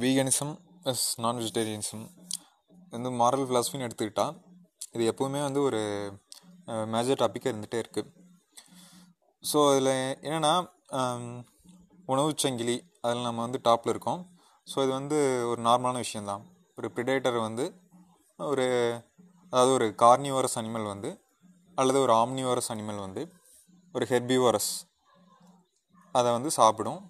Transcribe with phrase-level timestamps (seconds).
[0.00, 0.52] Veganism
[0.90, 2.04] எஸ் நான் vegetarianism
[2.92, 4.36] வந்து மாரல் ஃபிலாசபின்னு எடுத்துக்கிட்டால்
[4.94, 5.80] இது எப்போவுமே வந்து ஒரு
[6.92, 8.08] மேஜர் டாப்பிக்காக இருந்துகிட்டே இருக்குது
[9.44, 9.90] ஸோ அதில்
[10.26, 10.52] என்னென்னா
[12.06, 14.22] உணவுச் சங்கிலி அதில் நம்ம வந்து டாப்பில் இருக்கோம்.
[14.66, 15.18] ஸோ இது வந்து
[15.50, 16.42] ஒரு நார்மலான விஷயந்தான்
[16.78, 17.66] ஒரு ப்ரிடேட்டர் வந்து
[18.38, 18.66] ஒரு
[19.52, 21.10] அதாவது ஒரு கார்னிவோரஸ் அனிமல் வந்து
[21.78, 23.22] அல்லது ஒரு ஆம்னிவோரஸ் அனிமல் வந்து
[23.94, 24.72] ஒரு ஹெர்பிவோரஸ்
[26.14, 27.00] அதை வந்து சாப்பிடும்.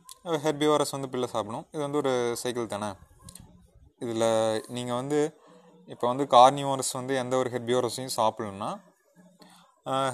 [0.45, 1.64] ஹெர்பிவாரஸ் வந்து பிள்ளை சாப்பிடும்.
[1.75, 2.12] இது வந்து ஒரு
[2.43, 2.91] சைக்கிள் தானே?
[4.05, 4.28] இதில்
[4.77, 5.19] நீங்கள் வந்து
[5.92, 8.70] இப்போ வந்து கார்னிவோரஸ் வந்து எந்த ஒரு ஹெர்பியோரஸையும் சாப்பிடணும்னா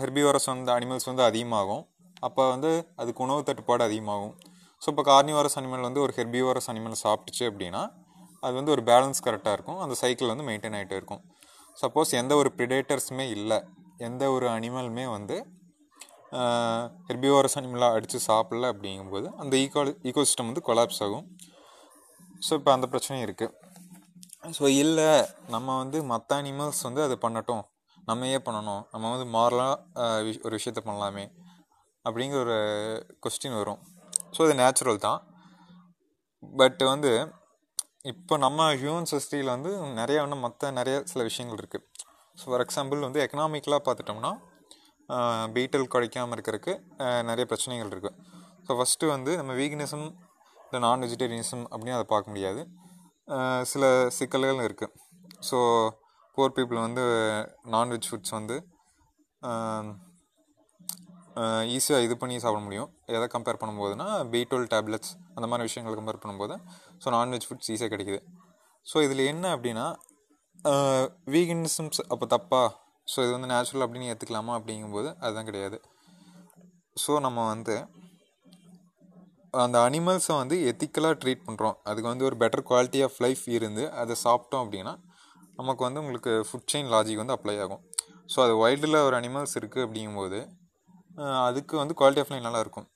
[0.02, 1.82] ஹெர்பியோரஸ் வந்து அனிமல்ஸ் வந்து அதிகமாகும்.
[2.26, 4.34] அப்போ வந்து அதுக்கு உணவு தட்டுப்பாடு அதிகமாகும்.
[4.82, 7.82] ஸோ இப்போ கார்னிவாரஸ் அனிமல் வந்து ஒரு ஹெர்பியோரஸ் அனிமல் சாப்பிட்டுச்சு அப்படின்னா
[8.42, 9.78] அது வந்து ஒரு பேலன்ஸ் கரெக்டாக இருக்கும்.
[9.84, 11.22] அந்த சைக்கிள் வந்து மெயின்டைன் ஆகிட்டே இருக்கும்.
[11.78, 13.58] சப்போஸ் எந்த ஒரு ப்ரிடேட்டர்ஸுமே இல்லை.
[14.08, 15.36] எந்த ஒரு அனிமலுமே வந்து
[17.06, 21.24] ஹெர்பியோரஸ் அனிமலாக அடித்து சாப்பிடல அப்படிங்கும்போது அந்த ஈகோ ஈகோசிஸ்டம் வந்து கொலாப்ஸ் ஆகும்.
[22.46, 23.54] ஸோ இப்போ அந்த பிரச்சனையும் இருக்குது
[24.56, 25.10] ஸோ இல்லை
[25.54, 27.64] நம்ம வந்து மற்ற அனிமல்ஸ் வந்து அது பண்ணட்டும்.
[28.08, 28.82] நம்ம ஏன் பண்ணணும்?
[28.92, 31.24] நம்ம வந்து மாரலாக ஒரு விஷயத்த பண்ணலாமே
[32.04, 32.58] அப்படிங்கிற ஒரு
[33.24, 33.80] கொஸ்டின் வரும்.
[34.34, 35.20] ஸோ இது நேச்சுரல் தான்.
[36.60, 37.12] பட் வந்து
[38.12, 41.84] இப்போ நம்ம ஹியூமன் சொசைட்டியில் வந்து நிறைய இன்னும் மற்ற நிறைய சில விஷயங்கள் இருக்குது
[42.38, 44.32] ஸோ ஃபார் எக்ஸாம்பிள் வந்து எக்கனாமிக்கலாக பார்த்துட்டோம்னா
[45.54, 46.72] பீட்டல் குறைக்காமல் இருக்கிறதுக்கு
[47.28, 48.16] நிறைய பிரச்சனைகள் இருக்குது
[48.66, 50.08] ஸோ ஃபஸ்ட்டு வந்து நம்ம வீக்னஸும்
[50.64, 52.62] இல்லை நான் வெஜிடேரியனிசம் அப்படின்னு அதை பார்க்க முடியாது.
[53.70, 53.84] சில
[54.16, 54.94] சிக்கல்கள் இருக்குது
[55.48, 55.58] ஸோ
[56.36, 57.04] போர் பீப்புள் வந்து
[57.74, 58.56] நான்வெஜ் ஃபுட்ஸ் வந்து
[61.74, 62.88] ஈஸியாக இது பண்ணி சாப்பிட முடியும்.
[63.16, 66.54] எதை கம்பேர் பண்ணும்போதுனா பீட்டோல் டேப்லெட்ஸ் அந்த மாதிரி விஷயங்களை கம்பேர் பண்ணும்போது
[67.02, 68.20] ஸோ நான்வெஜ் ஃபுட்ஸ் ஈஸியாக கிடைக்குது.
[68.86, 69.86] ஸோ இதில் என்ன அப்படின்னா
[71.34, 72.62] வீகனிசம்ஸ் அப்போ தப்பா?
[73.12, 75.78] ஸோ இது வந்து நேச்சுரல் அப்படின்னு ஏற்றுக்கலாமா அப்படிங்கும்போது அதுதான் கிடையாது.
[76.96, 77.76] ஸோ நம்ம வந்து
[79.64, 84.14] அந்த அனிமல்ஸை வந்து எத்திக்கலாக ட்ரீட் பண்ணுறோம் அதுக்கு வந்து ஒரு பெட்டர் குவாலிட்டி ஆஃப் லைஃப் இருந்து அதை
[84.24, 84.92] சாப்பிட்டோம் அப்படின்னா
[85.60, 87.82] நமக்கு வந்து உங்களுக்கு ஃபுட் செயின் லாஜிக் வந்து அப்ளை ஆகும்.
[88.32, 90.40] ஸோ அது வைல்டில் ஒரு அனிமல்ஸ் இருக்குது அப்படிங்கும்போது
[91.46, 92.88] அதுக்கு வந்து குவாலிட்டி ஆஃப் லைஃப் நல்லாயிருக்கும்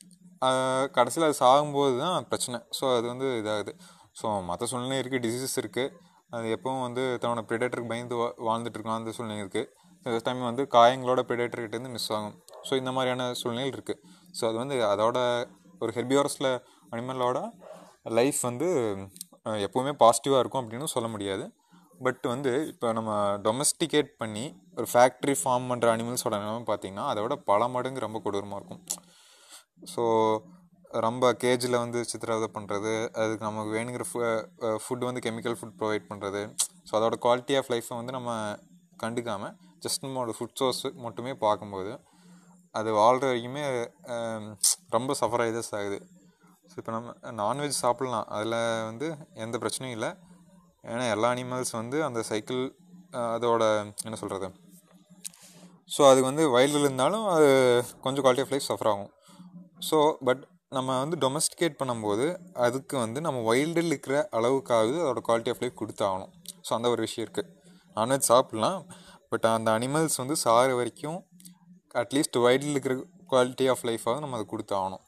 [0.97, 2.59] கடைசியில் அது சாகும்போது தான் பிரச்சனை.
[2.79, 3.73] ஸோ அது வந்து இதாகுது.
[4.21, 5.93] ஸோ மற்ற சூழ்நிலை இருக்குது டிசீசஸ் இருக்குது
[6.37, 8.17] அது எப்பவும் வந்து தன்னோட ப்ரிடேட்டருக்கு பயந்து
[8.49, 9.69] வாழ்ந்துட்டு இருக்கலாம் அந்த சூழ்நிலை இருக்குது
[10.05, 12.37] சில டைம் வந்து காயங்களோட பிடேட்டர்கிட்டேருந்து மிஸ் ஆகும்.
[12.69, 14.01] ஸோ இந்த மாதிரியான சூழ்நிலைகள் இருக்குது
[14.39, 15.19] ஸோ அது வந்து அதோட
[15.83, 16.51] ஒரு ஹெர்பியோரஸில்
[16.93, 17.39] அனிமலோட
[18.19, 18.69] லைஃப் வந்து
[19.67, 21.45] எப்போவுமே பாசிட்டிவாக இருக்கும் அப்படின்னு சொல்ல முடியாது.
[22.07, 23.11] பட் வந்து இப்போ நம்ம
[23.47, 24.45] டொமஸ்டிகேட் பண்ணி
[24.79, 28.83] ஒரு ஃபேக்ட்ரி ஃபார்ம் பண்ணுற அனிமல்ஸோட நிலைமை பார்த்திங்கன்னா அதோட பல மடங்கு ரொம்ப கொடூரமாக இருக்கும்.
[29.93, 30.05] ஸோ
[31.07, 34.19] ரொம்ப கேஜில் வந்து சித்திரவதை பண்ணுறது அதுக்கு நமக்கு வேணுங்கிற ஃபு
[34.83, 36.43] ஃபுட் வந்து கெமிக்கல் ஃபுட் ப்ரொவைட் பண்ணுறது
[36.89, 38.33] ஸோ அதோட குவாலிட்டி ஆஃப் லைஃப்பை வந்து நம்ம
[39.05, 39.55] கண்டுக்காமல்
[39.85, 41.93] ஜஸ்ட் நம்மளோட ஃபுட் சோர்ஸ் மட்டுமே பார்க்கும்போது
[42.79, 43.65] அது வாழ்கிற வரைக்குமே
[44.97, 45.99] ரொம்ப சஃபர் ஆகிதான் ஆகுது
[46.71, 48.27] ஸோ இப்போ நம்ம நான்வெஜ் சாப்பிட்லாம்.
[48.37, 48.59] அதில்
[48.91, 49.07] வந்து
[49.45, 50.11] எந்த பிரச்சனையும் இல்லை.
[50.93, 52.63] ஏன்னா எல்லா அனிமல்ஸ் வந்து அந்த சைக்கிள்
[53.35, 53.63] அதோட
[54.07, 54.49] என்ன சொல்கிறது
[55.95, 57.49] ஸோ அதுக்கு வந்து வயலில் இருந்தாலும் அது
[58.05, 59.11] கொஞ்சம் குவாலிட்டி ஆஃப் லைஃப் சஃபர் ஆகும்.
[59.89, 59.99] ஸோ
[60.29, 60.43] பட்
[60.77, 62.27] நம்ம வந்து டொமஸ்டிகேட் பண்ணும்போது
[62.67, 66.33] அதுக்கு வந்து நம்ம வைல்டில் இருக்கிற அளவுக்காவது அதோட குவாலிட்டி ஆஃப் லைஃப் கொடுத்தாகணும்.
[66.67, 67.51] ஸோ அந்த ஒரு விஷயம் இருக்குது
[67.97, 68.79] நான்வெஜ் சாப்பிட்லாம்.
[69.33, 71.19] பட் அந்த அனிமல்ஸ் வந்து சாகிற வரைக்கும்
[72.03, 72.95] அட்லீஸ்ட் வைல்டில் இருக்கிற
[73.33, 75.03] குவாலிட்டி ஆஃப் லைஃபாக நம்ம அதை கொடுத்தாகணும்.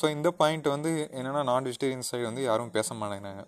[0.00, 3.42] ஸோ இந்த பாயிண்ட் வந்து என்னென்னா நான் வெஜிடேரியன் சைடு வந்து யாரும் பேச மாட்டேங்கிறாங்க.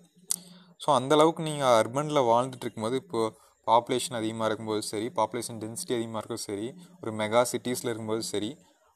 [0.81, 3.33] ஸோ அந்தளவுக்கு நீங்கள் அர்பனில் வாழ்ந்துட்டு இருக்கும்போது இப்போது
[3.67, 6.67] பாப்புலேஷன் அதிகமாக இருக்கும்போது சரி பாப்புலேஷன் டென்சிட்டி அதிகமாக இருக்கும் சரி
[7.01, 8.51] ஒரு மெகா சிட்டிஸில் இருக்கும்போது சரி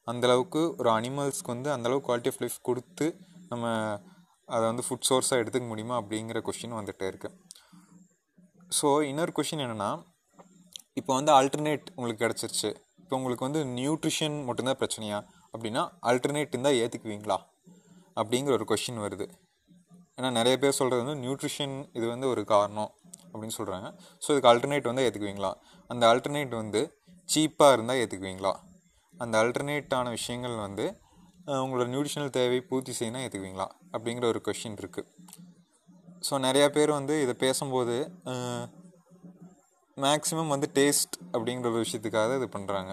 [0.07, 3.07] அந்தளவுக்கு ஒரு அனிமல்ஸ்க்கு வந்து அந்தளவுக்கு குவாலிட்டி ஆஃப் லைஃப் கொடுத்து
[3.51, 3.65] நம்ம
[4.49, 7.35] அதை வந்து ஃபுட் சோர்ஸாக எடுத்துக்க முடியுமா அப்படிங்கிற கொஷின் வந்துகிட்டே இருக்குது
[8.71, 9.91] ஸோ இன்னொரு கொஷின் என்னென்னா
[10.97, 12.69] இப்போ வந்து ஆல்டர்னேட் உங்களுக்கு கிடச்சிருச்சு.
[13.03, 15.19] இப்போ உங்களுக்கு வந்து நியூட்ரிஷன் மட்டும்தான் பிரச்சனையா?
[15.53, 17.37] அப்படின்னா ஆல்டர்னேட் இருந்தால் ஏற்றுக்குவீங்களா
[18.17, 19.25] அப்படிங்கிற ஒரு கொஷின் வருது.
[20.17, 22.91] ஏன்னா நிறைய பேர் சொல்கிறது வந்து நியூட்ரிஷன் இது வந்து ஒரு காரணம்
[23.31, 23.87] அப்படின்னு சொல்கிறாங்க
[24.21, 25.51] ஸோ இதுக்கு ஆல்டர்னேட் வந்து ஏற்றுக்குவீங்களா
[25.89, 26.81] அந்த ஆல்டர்னேட் வந்து
[27.29, 28.53] சீப்பாக இருந்தால் ஏற்றுக்குவீங்களா
[29.13, 30.85] அந்த ஆல்டர்னேட்டான விஷயங்கள் வந்து
[31.63, 35.09] உங்களோட நியூட்ரிஷனல் தேவை பூர்த்தி செய்யணும் ஏற்றுக்குவீங்களா அப்படிங்கிற ஒரு கொஷின் இருக்குது
[36.27, 37.95] ஸோ நிறையா பேர் வந்து இதை பேசும்போது
[39.97, 42.91] மேக்ஸிமம் வந்து டேஸ்ட் அப்படிங்கிற ஒரு விஷயத்துக்காக இது பண்ணுறாங்க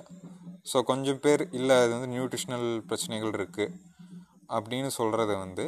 [0.67, 3.75] ஸோ கொஞ்சம் பேர் இல்லை அது வந்து நியூட்ரிஷனல் பிரச்சனைகள் இருக்குது
[4.49, 5.65] அப்படின்னு சொல்கிறத வந்து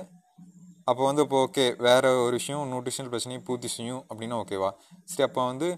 [0.89, 4.71] அப்போ வந்து இப்போ ஓகே வேறு ஒரு விஷயம் நியூட்ரிஷனல் பிரச்சனையை பூர்த்தி செய்யும் அப்படின்னா ஓகேவா
[5.05, 5.69] சரி அப்போ வந்து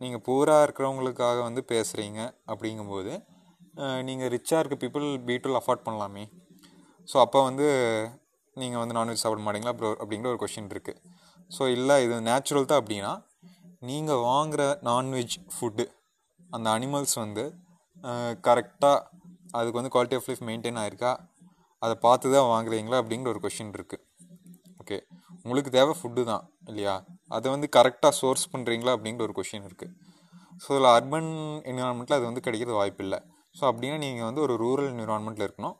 [0.00, 3.12] நீங்கள் பூராக இருக்கிறவங்களுக்காக வந்து பேசுகிறீங்க அப்படிங்கும்போது
[4.02, 6.24] நீங்கள் ரிச்சாக இருக்க பீப்புள் பீட்டுல் அஃபோர்ட் பண்ணலாமே.
[7.08, 7.66] ஸோ அப்போ வந்து
[8.56, 11.00] நீங்கள் வந்து நான்வெஜ் சாப்பிட மாட்டீங்களா அப்படி அப்படிங்கிற ஒரு கொஷின் இருக்குது
[11.50, 13.12] ஸோ இல்லை இது நேச்சுரல் தான் அப்படின்னா
[13.88, 15.84] நீங்கள் வாங்குகிற நான்வெஜ் ஃபுட்டு
[16.54, 17.44] அந்த அனிமல்ஸ் வந்து
[18.46, 18.98] கரெக்டாக
[19.58, 21.12] அதுக்கு வந்து குவாலிட்டி ஆஃப் லைஃப் மெயின்டைன் ஆகிருக்கா
[21.82, 22.98] அதை பார்த்து தான் வாங்குறீங்களா?
[23.02, 24.04] அப்படிங்கிற ஒரு கொஷின் இருக்குது
[24.82, 24.98] ஓகே
[25.44, 26.94] உங்களுக்கு தேவை ஃபுட்டு தான் இல்லையா?
[27.36, 29.94] அதை வந்து கரெக்டாக சோர்ஸ் பண்ணுறீங்களா அப்படிங்கிற ஒரு கொஷின் இருக்குது
[30.62, 31.30] ஸோ அதில் அர்பன்
[31.70, 33.18] என்விரான்மெண்ட்டில் அது வந்து கிடைக்கிறது வாய்ப்பு இல்லை.
[33.56, 35.76] ஸோ அப்படின்னா நீங்கள் வந்து ஒரு ரூரல் என்விரான்மெண்ட்டில் இருக்கணும்.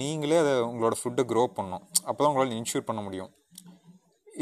[0.00, 1.84] நீங்களே அதை உங்களோட ஃபுட்டை க்ரோ பண்ணணும்.
[2.08, 3.30] அப்போ தான் உங்களால் இன்ஷூர் பண்ண முடியும்.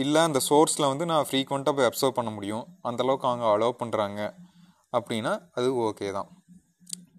[0.03, 2.65] இல்லை அந்த சோர்ஸில் வந்து நான் ஃப்ரீக்வெண்ட்டாக போய் அப்சர்வ் பண்ண முடியும்.
[2.89, 4.21] அந்தளவுக்கு அவங்க அலோவ் பண்ணுறாங்க
[4.93, 6.29] அப்படின்னா அது ஓகே தான்.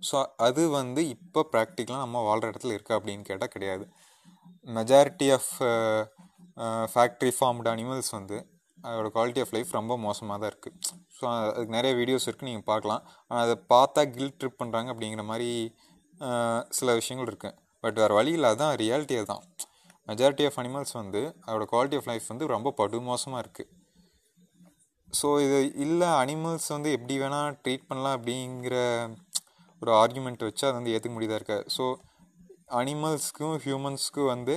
[0.08, 0.18] ஸோ
[0.48, 3.86] அது வந்து இப்போ ப்ராக்டிக்கலாக நம்ம வாழ்கிற இடத்துல இருக்கா அப்படின்னு கேட்டால் கிடையாது.
[4.68, 5.52] Majority of
[6.94, 8.38] factory farmed animals வந்து
[8.78, 10.76] அதோட குவாலிட்டி ஆஃப் லைஃப் ரொம்ப மோசமாக தான் இருக்குது
[11.18, 13.04] ஸோ அதுக்கு நிறைய வீடியோஸ் இருக்குது நீங்கள் பார்க்கலாம்.
[13.30, 15.50] ஆனால் அதை பார்த்தா கில் ட்ரிப் பண்ணுறாங்க அப்படிங்கிற மாதிரி
[16.78, 19.44] சில விஷயங்கள் இருக்குது பட் வேறு வழி இல்லை அதுதான் ரியாலிட்டி அதுதான்
[20.08, 23.72] மெஜாரிட்டி ஆஃப் அனிமல்ஸ் வந்து அதோடய குவாலிட்டி ஆஃப் லைஃப் வந்து ரொம்ப படுமோசமாக இருக்குது
[25.10, 28.76] ஸோ இது இல்லை அனிமல்ஸ் வந்து எப்படி வேணால் ட்ரீட் பண்ணலாம் அப்படிங்கிற
[29.82, 31.86] ஒரு ஆர்குமெண்ட் வச்சு அதை வந்து ஏற்றுக்க முடியுதாக இருக்க ஸோ
[32.80, 34.56] அனிமல்ஸ்க்கும் ஹியூமன்ஸ்க்கும் வந்து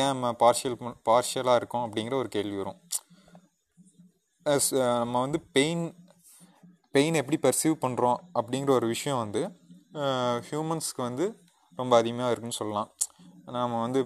[0.00, 0.76] ஏன் நம்ம பார்ஷியல்
[1.08, 2.78] பார்ஷியலாக இருக்கோம் அப்படிங்கிற ஒரு கேள்வி வரும்.
[5.02, 5.84] நம்ம வந்து பெயின்
[6.94, 9.42] பெயின் எப்படி பர்சீவ் பண்ணுறோம் அப்படிங்கிற ஒரு விஷயம் வந்து
[10.48, 11.26] ஹியூமன்ஸ்க்கு வந்து
[11.78, 12.90] ரொம்ப அதிகமாக இருக்குன்னு சொல்லலாம்.
[13.54, 14.00] நாம் வந்து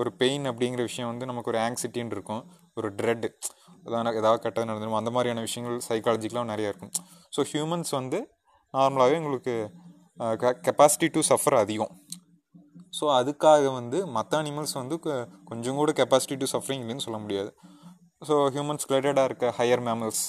[0.00, 2.42] ஒரு பெயின் அப்படிங்கிற விஷயம் வந்து நமக்கு ஒரு ஆங்ஸைட்டின்னு இருக்கும்.
[2.78, 3.26] ஒரு ட்ரெட்
[3.86, 6.92] அதான் ஏதாவது கெட்டது நடந்துடும் அந்த மாதிரியான விஷயங்கள் சைக்காலஜிக்கலாக நிறையா இருக்கும்.
[7.36, 8.18] ஸோ ஹியூமன்ஸ் வந்து
[8.74, 9.54] நார்மலாகவே உங்களுக்கு
[10.66, 11.92] கெப்பாசிட்டி டு சஃபர் அதிகம்.
[12.98, 14.96] ஸோ அதுக்காக வந்து மற்ற அனிமல்ஸ் வந்து
[15.50, 17.50] கொஞ்சம் கூட கெப்பாசிட்டி டு சஃபரிங் இல்லைன்னு சொல்ல முடியாது.
[18.28, 20.24] ஸோ ஹியூமன்ஸ் ரிலேட்டடாக இருக்க higher mammals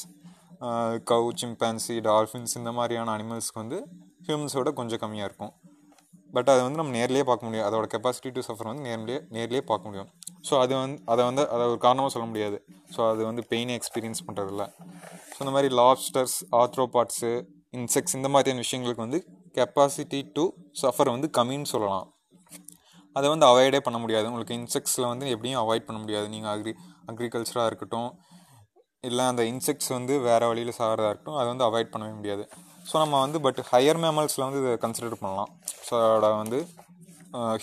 [1.12, 3.80] cow chimpanzee dolphins இந்த மாதிரியான அனிமல்ஸ்க்கு வந்து
[4.28, 5.54] ஹியூமன்ஸோட கொஞ்சம் கம்மியாக இருக்கும்.
[6.36, 7.66] பட் அதை வந்து நம்ம நேர்லேயே பார்க்க முடியும்.
[7.68, 10.10] அதோட கெப்பாசிட்டி டு சஃபர் வந்து நேர்லேயே நேர்லேயே பார்க்க முடியும்.
[10.48, 12.58] ஸோ அது வந்து அதை வந்து அதை ஒரு காரணமாக சொல்ல முடியாது.
[12.96, 14.66] ஸோ அது வந்து பெயினை எக்ஸ்பீரியன்ஸ் பண்ணுறதில்ல
[15.34, 17.32] ஸோ இந்த மாதிரி லாப்ஸ்டர்ஸ் ஆத்ரோபாட்ஸு
[17.80, 19.20] இன்செக்ட்ஸ் இந்த மாதிரியான விஷயங்களுக்கு வந்து
[19.58, 20.44] கெப்பாசிட்டி டு
[20.82, 22.06] சஃபர் வந்து கம்மின்னு சொல்லலாம்.
[23.16, 24.26] அதை வந்து அவாய்டே பண்ண முடியாது.
[24.32, 26.28] உங்களுக்கு இன்செக்ட்ஸில் வந்து எப்படியும் அவாய்ட் பண்ண முடியாது.
[26.36, 26.74] நீங்கள் அக்ரி
[27.12, 28.10] அக்ரிகல்ச்சராக இருக்கட்டும்
[29.08, 32.44] இல்லை அந்த இன்செக்ட்ஸ் வந்து வேறு வழியில் சாகிறதா இருக்கட்டும் அதை வந்து அவாய்ட் பண்ணவே முடியாது.
[32.90, 35.52] ஸோ நம்ம வந்து பட் ஹையர் மேமல்ஸில் வந்து இதை கன்சிடர் பண்ணலாம்.
[35.88, 36.60] ஸோ அதோட வந்து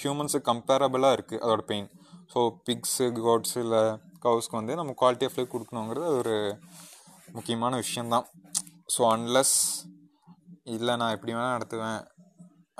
[0.00, 1.88] ஹியூமன்ஸுக்கு கம்பேரபிளாக இருக்குது அதோட பெயின்
[2.32, 3.82] ஸோ பிக்ஸு கோட்ஸு இல்லை
[4.24, 6.34] கவுஸ்க்கு வந்து நம்ம குவாலிட்டி ஆஃப் லைஃப் கொடுக்கணுங்கிறது ஒரு
[7.36, 8.26] முக்கியமான விஷயந்தான்
[8.94, 9.56] ஸோ அன்லஸ்
[10.74, 12.00] இல்லை நான் எப்படி வேணால் நடத்துவேன்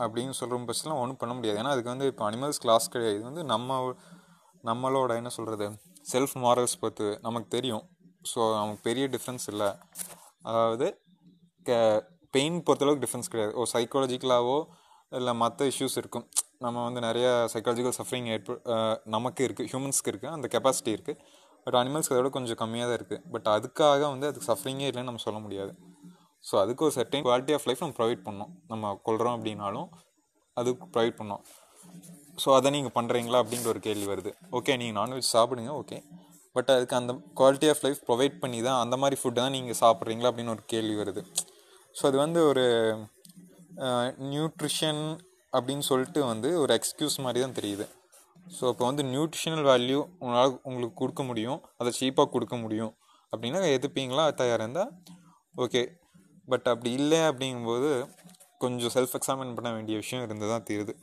[0.03, 1.59] அப்படின்னு சொல்கிற பட்சத்தில் ஒன்றும் பண்ண முடியாது.
[1.63, 3.17] ஏன்னா அதுக்கு வந்து இப்போ அனிமல்ஸ் கிளாஸ் கிடையாது.
[3.19, 3.79] இது வந்து நம்ம
[4.69, 5.67] நம்மளோட என்ன சொல்கிறது
[6.13, 7.85] செல்ஃப் மாரல்ஸ் பொறுத்து நமக்கு தெரியும்.
[8.31, 9.71] ஸோ நமக்கு பெரிய டிஃப்ரென்ஸ் இல்லை.
[10.49, 10.87] அதாவது
[11.67, 11.73] க
[12.35, 13.53] பெயின் பொறுத்தளவுக்கு டிஃப்ரென்ஸ் கிடையாது.
[13.61, 14.59] ஓ சைக்காலஜிக்கலாவோ
[15.19, 16.27] இல்லை மற்ற இஷ்யூஸ் இருக்கும்.
[16.65, 18.57] நம்ம வந்து நிறைய சைக்காலஜிக்கல் சஃபரிங் ஏற்ப
[19.15, 21.19] நமக்கு இருக்குது ஹியூமன்ஸ்க்கு இருக்குது அந்த கெப்பாசிட்டி இருக்குது
[21.65, 25.39] பட் அனிமல்ஸ்க்கு அதோட கொஞ்சம் கம்மியாக தான் இருக்குது பட் அதுக்காக வந்து அதுக்கு சஃபரிங்கே இல்லைன்னு நம்ம சொல்ல
[25.47, 25.73] முடியாது.
[26.45, 29.89] ஸோ அதுக்கு ஒரு சர்டைன் குவாலிட்டி ஆஃப் லைஃப் நம்ம ப்ரொவைட் பண்ணோம் நம்ம கொள்கிறோம் அப்படின்னாலும்
[30.57, 31.43] அதுக்கு ப்ரொவைட் பண்ணோம்
[32.43, 34.31] ஸோ அதை நீங்கள் பண்ணுறீங்களா அப்படின்ற ஒரு கேள்வி வருது.
[34.59, 35.99] ஓகே நீங்கள் நான்வெஜ் சாப்பிடுங்க ஓகே
[36.57, 40.31] பட் அதுக்கு அந்த குவாலிட்டி ஆஃப் லைஃப் ப்ரொவைட் பண்ணி தான் அந்த மாதிரி ஃபுட்டை தான் நீங்கள் சாப்பிட்றீங்களா
[40.31, 41.23] அப்படின்னு ஒரு கேள்வி வருது.
[41.99, 42.65] ஸோ அது வந்து ஒரு
[44.33, 45.03] நியூட்ரிஷன்
[45.57, 47.87] அப்படின்னு சொல்லிட்டு வந்து ஒரு எக்ஸ்கியூஸ் மாதிரி தான் தெரியுது.
[48.57, 51.61] ஸோ இப்போ வந்து நியூட்ரிஷனல் வேல்யூ உங்களால் உங்களுக்கு கொடுக்க முடியும்.
[51.81, 52.93] அதை சீப்பாக கொடுக்க முடியும்.
[53.33, 54.93] அப்படின்னா எதுப்பீங்களா தயாராக இருந்தால்
[55.65, 55.83] ஓகே
[56.53, 57.91] பட் அப்படி இல்லை அப்படிங்கும்போது
[58.63, 60.95] கொஞ்சம் செல்ஃப் எக்ஸாமின் பண்ண வேண்டிய விஷயம் இருந்து தான் தீருது.